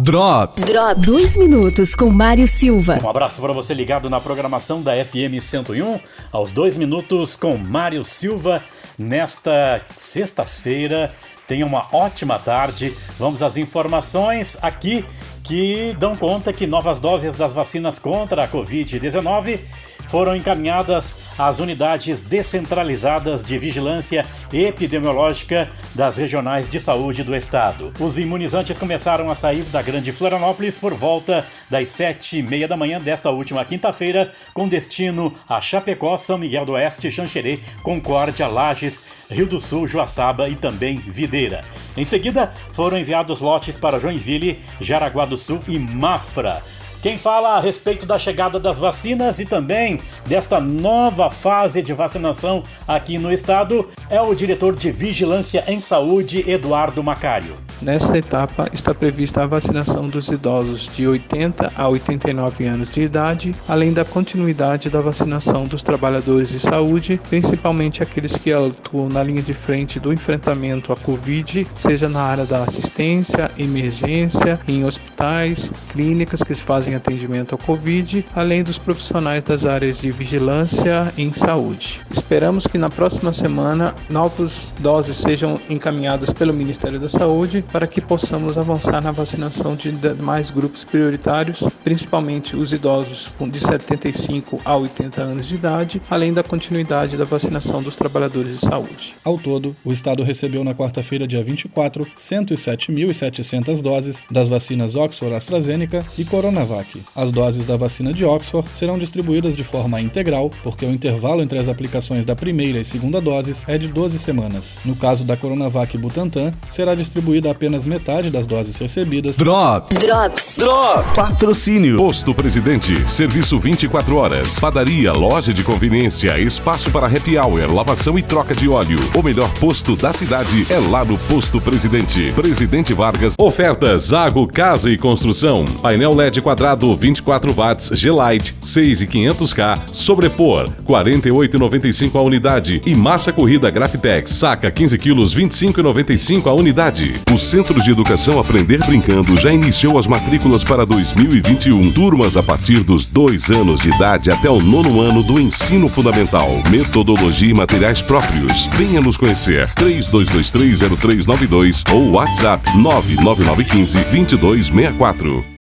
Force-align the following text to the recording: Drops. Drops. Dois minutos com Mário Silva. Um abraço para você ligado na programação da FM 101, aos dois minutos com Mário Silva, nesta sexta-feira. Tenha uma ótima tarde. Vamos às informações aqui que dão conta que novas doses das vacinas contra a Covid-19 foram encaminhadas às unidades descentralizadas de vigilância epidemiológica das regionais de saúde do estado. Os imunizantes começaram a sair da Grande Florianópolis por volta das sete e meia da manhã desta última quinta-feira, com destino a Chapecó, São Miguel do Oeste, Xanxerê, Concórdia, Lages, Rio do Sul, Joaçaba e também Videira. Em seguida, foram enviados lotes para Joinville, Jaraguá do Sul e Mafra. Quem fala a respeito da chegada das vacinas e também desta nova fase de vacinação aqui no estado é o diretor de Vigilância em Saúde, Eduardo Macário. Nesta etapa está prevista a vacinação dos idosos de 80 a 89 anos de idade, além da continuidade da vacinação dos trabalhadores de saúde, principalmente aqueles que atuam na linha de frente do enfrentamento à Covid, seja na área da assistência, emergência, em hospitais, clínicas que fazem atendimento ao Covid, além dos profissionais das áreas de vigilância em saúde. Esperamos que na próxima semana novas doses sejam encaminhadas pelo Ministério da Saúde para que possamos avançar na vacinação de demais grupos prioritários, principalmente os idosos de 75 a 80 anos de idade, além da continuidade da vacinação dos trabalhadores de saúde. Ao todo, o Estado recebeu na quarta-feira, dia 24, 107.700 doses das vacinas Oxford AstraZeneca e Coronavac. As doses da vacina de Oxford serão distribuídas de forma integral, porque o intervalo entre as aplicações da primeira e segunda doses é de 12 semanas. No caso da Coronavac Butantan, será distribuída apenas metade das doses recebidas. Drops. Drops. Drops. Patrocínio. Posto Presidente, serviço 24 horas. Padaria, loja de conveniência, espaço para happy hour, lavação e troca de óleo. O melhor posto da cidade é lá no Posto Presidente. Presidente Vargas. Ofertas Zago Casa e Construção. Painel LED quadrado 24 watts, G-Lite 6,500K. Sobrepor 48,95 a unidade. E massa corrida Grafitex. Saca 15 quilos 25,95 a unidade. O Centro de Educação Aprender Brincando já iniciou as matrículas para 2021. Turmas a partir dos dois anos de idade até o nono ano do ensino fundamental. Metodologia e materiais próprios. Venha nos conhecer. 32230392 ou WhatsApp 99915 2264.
Drops. 0.00 0.64
Drops. 0.64 1.06
Dois 1.06 1.36
minutos 1.36 1.94
com 1.94 2.08
Mário 2.08 2.46
Silva. 2.46 2.98
Um 3.02 3.08
abraço 3.08 3.40
para 3.40 3.52
você 3.52 3.74
ligado 3.74 4.08
na 4.08 4.20
programação 4.20 4.80
da 4.80 4.92
FM 4.92 5.38
101, 5.38 6.00
aos 6.32 6.50
dois 6.50 6.76
minutos 6.76 7.36
com 7.36 7.58
Mário 7.58 8.02
Silva, 8.02 8.62
nesta 8.98 9.82
sexta-feira. 9.98 11.14
Tenha 11.46 11.66
uma 11.66 11.86
ótima 11.92 12.38
tarde. 12.38 12.96
Vamos 13.18 13.42
às 13.42 13.56
informações 13.58 14.58
aqui 14.62 15.04
que 15.42 15.94
dão 15.98 16.16
conta 16.16 16.52
que 16.52 16.66
novas 16.66 16.98
doses 16.98 17.36
das 17.36 17.52
vacinas 17.52 17.98
contra 17.98 18.44
a 18.44 18.48
Covid-19 18.48 19.60
foram 20.06 20.36
encaminhadas 20.36 21.20
às 21.38 21.60
unidades 21.60 22.22
descentralizadas 22.22 23.44
de 23.44 23.58
vigilância 23.58 24.26
epidemiológica 24.52 25.68
das 25.94 26.16
regionais 26.16 26.68
de 26.68 26.80
saúde 26.80 27.22
do 27.22 27.34
estado. 27.34 27.92
Os 27.98 28.18
imunizantes 28.18 28.78
começaram 28.78 29.30
a 29.30 29.34
sair 29.34 29.64
da 29.64 29.82
Grande 29.82 30.12
Florianópolis 30.12 30.78
por 30.78 30.94
volta 30.94 31.46
das 31.70 31.88
sete 31.88 32.38
e 32.38 32.42
meia 32.42 32.68
da 32.68 32.76
manhã 32.76 33.00
desta 33.00 33.30
última 33.30 33.64
quinta-feira, 33.64 34.30
com 34.52 34.68
destino 34.68 35.34
a 35.48 35.60
Chapecó, 35.60 36.16
São 36.16 36.38
Miguel 36.38 36.64
do 36.64 36.72
Oeste, 36.72 37.10
Xanxerê, 37.10 37.58
Concórdia, 37.82 38.46
Lages, 38.46 39.02
Rio 39.30 39.46
do 39.46 39.60
Sul, 39.60 39.86
Joaçaba 39.86 40.48
e 40.48 40.54
também 40.54 40.96
Videira. 40.96 41.62
Em 41.96 42.04
seguida, 42.04 42.52
foram 42.72 42.98
enviados 42.98 43.40
lotes 43.40 43.76
para 43.76 43.98
Joinville, 43.98 44.60
Jaraguá 44.80 45.24
do 45.24 45.36
Sul 45.36 45.60
e 45.68 45.78
Mafra. 45.78 46.62
Quem 47.02 47.18
fala 47.18 47.56
a 47.56 47.60
respeito 47.60 48.06
da 48.06 48.16
chegada 48.16 48.60
das 48.60 48.78
vacinas 48.78 49.40
e 49.40 49.44
também 49.44 49.98
desta 50.24 50.60
nova 50.60 51.28
fase 51.28 51.82
de 51.82 51.92
vacinação 51.92 52.62
aqui 52.86 53.18
no 53.18 53.32
estado 53.32 53.88
é 54.08 54.20
o 54.20 54.32
diretor 54.36 54.76
de 54.76 54.92
Vigilância 54.92 55.64
em 55.66 55.80
Saúde, 55.80 56.48
Eduardo 56.48 57.02
Macário. 57.02 57.56
Nesta 57.82 58.16
etapa 58.16 58.68
está 58.72 58.94
prevista 58.94 59.42
a 59.42 59.46
vacinação 59.48 60.06
dos 60.06 60.28
idosos 60.28 60.86
de 60.86 61.08
80 61.08 61.72
a 61.74 61.88
89 61.88 62.64
anos 62.64 62.88
de 62.88 63.00
idade, 63.00 63.56
além 63.66 63.92
da 63.92 64.04
continuidade 64.04 64.88
da 64.88 65.00
vacinação 65.00 65.64
dos 65.64 65.82
trabalhadores 65.82 66.50
de 66.50 66.60
saúde, 66.60 67.20
principalmente 67.28 68.00
aqueles 68.00 68.38
que 68.38 68.52
atuam 68.52 69.08
na 69.08 69.20
linha 69.24 69.42
de 69.42 69.52
frente 69.52 69.98
do 69.98 70.12
enfrentamento 70.12 70.92
à 70.92 70.96
Covid, 70.96 71.66
seja 71.74 72.08
na 72.08 72.22
área 72.22 72.44
da 72.44 72.62
assistência, 72.62 73.50
emergência, 73.58 74.60
em 74.68 74.84
hospitais, 74.84 75.72
clínicas 75.88 76.40
que 76.40 76.54
fazem 76.54 76.91
atendimento 76.94 77.52
ao 77.52 77.58
Covid, 77.58 78.24
além 78.34 78.62
dos 78.62 78.78
profissionais 78.78 79.42
das 79.42 79.64
áreas 79.64 79.98
de 79.98 80.10
vigilância 80.10 81.12
em 81.16 81.32
saúde. 81.32 82.00
Esperamos 82.10 82.66
que 82.66 82.78
na 82.78 82.90
próxima 82.90 83.32
semana 83.32 83.94
novas 84.10 84.74
doses 84.78 85.16
sejam 85.16 85.58
encaminhadas 85.68 86.32
pelo 86.32 86.52
Ministério 86.52 86.98
da 86.98 87.08
Saúde 87.08 87.64
para 87.72 87.86
que 87.86 88.00
possamos 88.00 88.58
avançar 88.58 89.02
na 89.02 89.10
vacinação 89.10 89.74
de 89.74 89.92
demais 89.92 90.50
grupos 90.50 90.84
prioritários, 90.84 91.62
principalmente 91.84 92.56
os 92.56 92.72
idosos 92.72 93.32
de 93.50 93.60
75 93.60 94.58
a 94.64 94.76
80 94.76 95.22
anos 95.22 95.46
de 95.46 95.54
idade, 95.54 96.02
além 96.10 96.32
da 96.32 96.42
continuidade 96.42 97.16
da 97.16 97.24
vacinação 97.24 97.82
dos 97.82 97.96
trabalhadores 97.96 98.52
de 98.52 98.58
saúde. 98.66 99.14
Ao 99.24 99.38
todo, 99.38 99.76
o 99.84 99.92
Estado 99.92 100.22
recebeu 100.22 100.64
na 100.64 100.74
quarta-feira, 100.74 101.26
dia 101.26 101.42
24, 101.42 102.06
107.700 102.18 103.82
doses 103.82 104.22
das 104.30 104.48
vacinas 104.48 104.96
Oxford 104.96 105.34
AstraZeneca 105.34 106.04
e 106.16 106.24
Coronavac. 106.24 106.81
As 107.14 107.32
doses 107.32 107.64
da 107.64 107.76
vacina 107.76 108.12
de 108.12 108.24
Oxford 108.24 108.68
serão 108.74 108.98
distribuídas 108.98 109.56
de 109.56 109.64
forma 109.64 110.00
integral, 110.00 110.50
porque 110.62 110.84
o 110.84 110.90
intervalo 110.92 111.42
entre 111.42 111.58
as 111.58 111.68
aplicações 111.68 112.24
da 112.24 112.36
primeira 112.36 112.78
e 112.78 112.84
segunda 112.84 113.20
doses 113.20 113.64
é 113.66 113.78
de 113.78 113.88
12 113.88 114.18
semanas. 114.18 114.78
No 114.84 114.96
caso 114.96 115.24
da 115.24 115.36
Coronavac 115.36 115.96
Butantan, 115.96 116.52
será 116.68 116.94
distribuída 116.94 117.50
apenas 117.50 117.86
metade 117.86 118.30
das 118.30 118.46
doses 118.46 118.76
recebidas. 118.76 119.36
Drops. 119.36 119.96
Drops. 119.98 120.54
Drops. 120.58 121.12
Patrocínio. 121.12 121.96
Posto 121.96 122.34
Presidente, 122.34 123.08
serviço 123.10 123.58
24 123.58 124.16
horas. 124.16 124.58
Padaria, 124.58 125.12
loja 125.12 125.52
de 125.52 125.62
conveniência, 125.62 126.38
espaço 126.38 126.90
para 126.90 127.06
happy 127.06 127.38
hour, 127.38 127.72
lavação 127.72 128.18
e 128.18 128.22
troca 128.22 128.54
de 128.54 128.68
óleo. 128.68 128.98
O 129.14 129.22
melhor 129.22 129.52
posto 129.54 129.96
da 129.96 130.12
cidade 130.12 130.66
é 130.70 130.78
lá 130.78 131.04
no 131.04 131.18
Posto 131.18 131.60
Presidente. 131.60 132.32
Presidente 132.32 132.94
Vargas. 132.94 133.34
Ofertas 133.38 134.02
Zago 134.02 134.46
Casa 134.46 134.90
e 134.90 134.98
Construção. 134.98 135.64
Painel 135.80 136.14
LED 136.14 136.40
quadrado 136.40 136.71
24 136.76 137.52
watts, 137.52 137.90
G-Lite 137.94 138.54
6,500K. 138.60 139.80
Sobrepor 139.92 140.68
48,95 140.86 142.16
a 142.16 142.22
unidade. 142.22 142.82
E 142.84 142.94
massa 142.94 143.32
corrida 143.32 143.70
Grafitex. 143.70 144.32
Saca 144.32 144.70
15 144.70 144.98
quilos 144.98 145.34
25,95 145.34 146.46
a 146.46 146.52
unidade. 146.52 147.14
O 147.32 147.38
Centro 147.38 147.82
de 147.82 147.90
Educação 147.90 148.38
Aprender 148.38 148.78
Brincando 148.86 149.34
já 149.36 149.52
iniciou 149.52 149.98
as 149.98 150.06
matrículas 150.06 150.62
para 150.64 150.84
2021. 150.84 151.92
Turmas 151.92 152.36
a 152.36 152.42
partir 152.42 152.82
dos 152.82 153.06
dois 153.06 153.50
anos 153.50 153.80
de 153.80 153.90
idade 153.90 154.30
até 154.30 154.50
o 154.50 154.60
nono 154.60 155.00
ano 155.00 155.22
do 155.22 155.40
ensino 155.40 155.88
fundamental. 155.88 156.50
Metodologia 156.70 157.50
e 157.50 157.54
materiais 157.54 158.02
próprios. 158.02 158.66
Venha 158.74 159.00
nos 159.00 159.16
conhecer. 159.16 159.68
32230392 159.74 161.84
ou 161.92 162.12
WhatsApp 162.12 162.76
99915 162.76 163.98
2264. 164.04 165.44